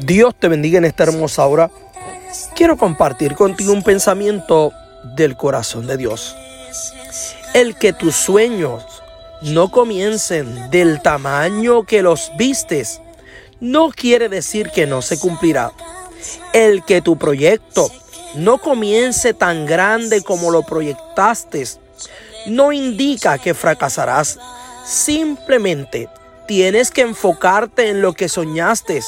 Dios 0.00 0.34
te 0.38 0.48
bendiga 0.48 0.78
en 0.78 0.84
esta 0.84 1.04
hermosa 1.04 1.46
hora. 1.46 1.70
Quiero 2.54 2.76
compartir 2.76 3.34
contigo 3.34 3.72
un 3.72 3.82
pensamiento 3.82 4.72
del 5.14 5.36
corazón 5.36 5.86
de 5.86 5.96
Dios. 5.96 6.36
El 7.54 7.76
que 7.76 7.92
tus 7.92 8.14
sueños 8.14 8.84
no 9.40 9.70
comiencen 9.70 10.70
del 10.70 11.00
tamaño 11.00 11.84
que 11.84 12.02
los 12.02 12.30
vistes, 12.36 13.00
no 13.60 13.90
quiere 13.90 14.28
decir 14.28 14.70
que 14.70 14.86
no 14.86 15.00
se 15.00 15.18
cumplirá. 15.18 15.72
El 16.52 16.84
que 16.84 17.00
tu 17.00 17.16
proyecto 17.16 17.90
no 18.34 18.58
comience 18.58 19.32
tan 19.32 19.64
grande 19.64 20.22
como 20.22 20.50
lo 20.50 20.62
proyectaste, 20.62 21.64
no 22.46 22.72
indica 22.72 23.38
que 23.38 23.54
fracasarás. 23.54 24.38
Simplemente 24.84 26.08
tienes 26.46 26.90
que 26.90 27.02
enfocarte 27.02 27.88
en 27.88 28.02
lo 28.02 28.12
que 28.12 28.28
soñaste, 28.28 29.02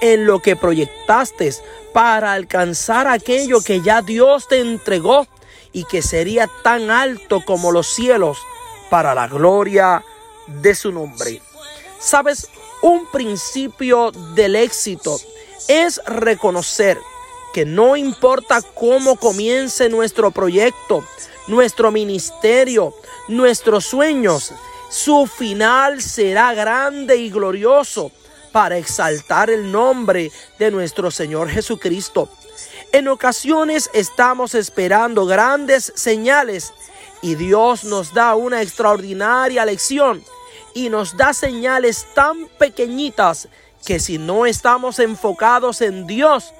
en 0.00 0.26
lo 0.26 0.40
que 0.40 0.56
proyectaste 0.56 1.54
para 1.92 2.32
alcanzar 2.32 3.06
aquello 3.06 3.60
que 3.60 3.80
ya 3.80 4.02
Dios 4.02 4.48
te 4.48 4.60
entregó 4.60 5.26
y 5.72 5.84
que 5.84 6.02
sería 6.02 6.48
tan 6.62 6.90
alto 6.90 7.42
como 7.44 7.72
los 7.72 7.86
cielos 7.86 8.38
para 8.90 9.14
la 9.14 9.28
gloria 9.28 10.04
de 10.46 10.74
su 10.74 10.92
nombre. 10.92 11.40
Sabes, 11.98 12.48
un 12.82 13.06
principio 13.06 14.10
del 14.34 14.56
éxito 14.56 15.18
es 15.68 16.00
reconocer 16.06 16.98
que 17.52 17.64
no 17.64 17.96
importa 17.96 18.62
cómo 18.62 19.16
comience 19.16 19.88
nuestro 19.88 20.30
proyecto, 20.30 21.04
nuestro 21.48 21.90
ministerio, 21.90 22.94
nuestros 23.28 23.84
sueños, 23.86 24.52
su 24.90 25.26
final 25.26 26.02
será 26.02 26.52
grande 26.52 27.16
y 27.16 27.30
glorioso 27.30 28.10
para 28.50 28.76
exaltar 28.76 29.48
el 29.48 29.70
nombre 29.70 30.32
de 30.58 30.70
nuestro 30.72 31.12
Señor 31.12 31.48
Jesucristo. 31.48 32.28
En 32.90 33.06
ocasiones 33.06 33.88
estamos 33.94 34.56
esperando 34.56 35.26
grandes 35.26 35.92
señales 35.94 36.72
y 37.22 37.36
Dios 37.36 37.84
nos 37.84 38.12
da 38.12 38.34
una 38.34 38.62
extraordinaria 38.62 39.64
lección 39.64 40.24
y 40.74 40.88
nos 40.88 41.16
da 41.16 41.32
señales 41.34 42.06
tan 42.14 42.48
pequeñitas 42.58 43.48
que 43.86 44.00
si 44.00 44.18
no 44.18 44.44
estamos 44.44 44.98
enfocados 44.98 45.82
en 45.82 46.08
Dios, 46.08 46.52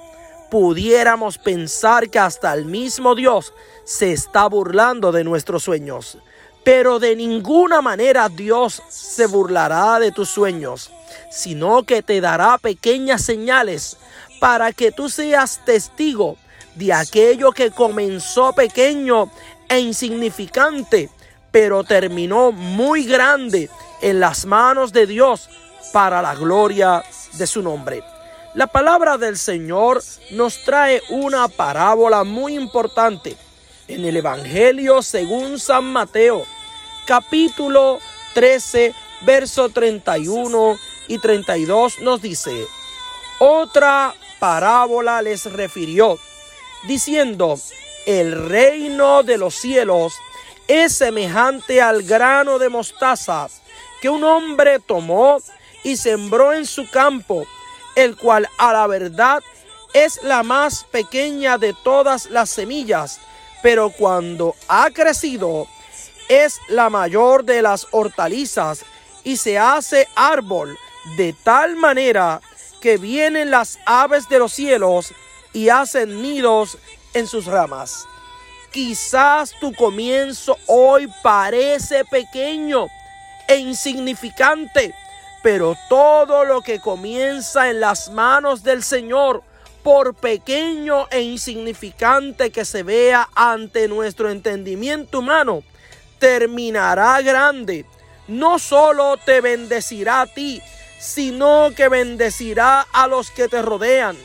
pudiéramos 0.49 1.37
pensar 1.37 2.09
que 2.09 2.19
hasta 2.19 2.53
el 2.53 2.63
mismo 2.63 3.13
Dios 3.13 3.53
se 3.83 4.13
está 4.13 4.47
burlando 4.47 5.11
de 5.11 5.25
nuestros 5.25 5.63
sueños. 5.63 6.17
Pero 6.63 6.99
de 6.99 7.15
ninguna 7.15 7.81
manera 7.81 8.29
Dios 8.29 8.81
se 8.89 9.25
burlará 9.25 9.99
de 9.99 10.11
tus 10.11 10.29
sueños, 10.29 10.91
sino 11.31 11.83
que 11.83 12.03
te 12.03 12.21
dará 12.21 12.57
pequeñas 12.57 13.23
señales 13.23 13.97
para 14.39 14.71
que 14.71 14.91
tú 14.91 15.09
seas 15.09 15.61
testigo 15.65 16.37
de 16.75 16.93
aquello 16.93 17.51
que 17.51 17.71
comenzó 17.71 18.53
pequeño 18.53 19.31
e 19.69 19.79
insignificante, 19.79 21.09
pero 21.51 21.83
terminó 21.83 22.51
muy 22.51 23.05
grande 23.05 23.69
en 24.01 24.19
las 24.19 24.45
manos 24.45 24.93
de 24.93 25.07
Dios 25.07 25.49
para 25.91 26.21
la 26.21 26.35
gloria 26.35 27.03
de 27.33 27.47
su 27.47 27.61
nombre. 27.61 28.03
La 28.53 28.67
palabra 28.67 29.17
del 29.17 29.37
Señor 29.37 30.03
nos 30.31 30.63
trae 30.63 31.01
una 31.09 31.47
parábola 31.47 32.23
muy 32.23 32.55
importante 32.55 33.37
en 33.93 34.05
el 34.05 34.17
Evangelio 34.17 35.01
según 35.01 35.59
San 35.59 35.85
Mateo, 35.85 36.45
capítulo 37.05 37.99
13, 38.33 38.93
verso 39.21 39.69
31 39.69 40.79
y 41.07 41.17
32 41.17 41.99
nos 41.99 42.21
dice, 42.21 42.65
otra 43.39 44.13
parábola 44.39 45.21
les 45.21 45.51
refirió, 45.51 46.17
diciendo, 46.87 47.59
el 48.05 48.49
reino 48.49 49.23
de 49.23 49.37
los 49.37 49.55
cielos 49.55 50.13
es 50.67 50.93
semejante 50.93 51.81
al 51.81 52.03
grano 52.03 52.59
de 52.59 52.69
mostaza 52.69 53.47
que 54.01 54.09
un 54.09 54.23
hombre 54.23 54.79
tomó 54.79 55.37
y 55.83 55.97
sembró 55.97 56.53
en 56.53 56.65
su 56.65 56.89
campo, 56.89 57.45
el 57.95 58.15
cual 58.15 58.47
a 58.57 58.73
la 58.73 58.87
verdad 58.87 59.43
es 59.93 60.23
la 60.23 60.43
más 60.43 60.85
pequeña 60.85 61.57
de 61.57 61.73
todas 61.83 62.29
las 62.29 62.49
semillas, 62.49 63.19
pero 63.61 63.89
cuando 63.89 64.55
ha 64.67 64.89
crecido 64.91 65.67
es 66.29 66.59
la 66.69 66.89
mayor 66.89 67.43
de 67.43 67.61
las 67.61 67.87
hortalizas 67.91 68.85
y 69.23 69.37
se 69.37 69.59
hace 69.59 70.07
árbol 70.15 70.77
de 71.17 71.33
tal 71.33 71.75
manera 71.75 72.41
que 72.81 72.97
vienen 72.97 73.51
las 73.51 73.79
aves 73.85 74.27
de 74.29 74.39
los 74.39 74.53
cielos 74.53 75.13
y 75.53 75.69
hacen 75.69 76.21
nidos 76.21 76.77
en 77.13 77.27
sus 77.27 77.45
ramas. 77.45 78.07
Quizás 78.71 79.53
tu 79.59 79.73
comienzo 79.73 80.57
hoy 80.67 81.11
parece 81.21 82.05
pequeño 82.05 82.87
e 83.47 83.57
insignificante, 83.57 84.95
pero 85.43 85.75
todo 85.89 86.45
lo 86.45 86.61
que 86.61 86.79
comienza 86.79 87.69
en 87.69 87.81
las 87.81 88.09
manos 88.11 88.63
del 88.63 88.81
Señor, 88.81 89.43
por 89.83 90.13
pequeño 90.13 91.07
e 91.09 91.21
insignificante 91.21 92.51
que 92.51 92.65
se 92.65 92.83
vea 92.83 93.29
ante 93.35 93.87
nuestro 93.87 94.29
entendimiento 94.29 95.19
humano, 95.19 95.63
terminará 96.19 97.21
grande. 97.21 97.85
No 98.27 98.59
solo 98.59 99.17
te 99.17 99.41
bendecirá 99.41 100.21
a 100.21 100.27
ti, 100.27 100.61
sino 100.99 101.71
que 101.75 101.89
bendecirá 101.89 102.81
a 102.93 103.07
los 103.07 103.31
que 103.31 103.47
te 103.47 103.61
rodean. 103.61 104.17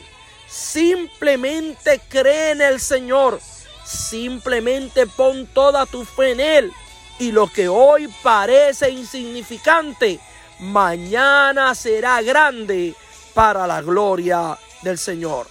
Simplemente 0.47 1.99
cree 2.07 2.51
en 2.51 2.61
el 2.61 2.79
Señor. 2.79 3.39
Simplemente 3.83 5.07
pon 5.07 5.47
toda 5.47 5.85
tu 5.85 6.05
fe 6.05 6.31
en 6.31 6.39
Él. 6.39 6.73
Y 7.19 7.31
lo 7.31 7.47
que 7.47 7.67
hoy 7.67 8.07
parece 8.21 8.91
insignificante, 8.91 10.19
mañana 10.59 11.73
será 11.73 12.21
grande 12.21 12.93
para 13.33 13.65
la 13.65 13.81
gloria 13.81 14.57
del 14.81 14.97
Señor. 14.97 15.47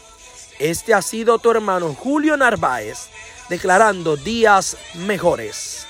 Este 0.58 0.94
ha 0.94 1.02
sido 1.02 1.38
tu 1.38 1.50
hermano 1.50 1.94
Julio 1.94 2.36
Narváez, 2.36 3.08
declarando 3.48 4.16
días 4.16 4.76
mejores. 4.94 5.86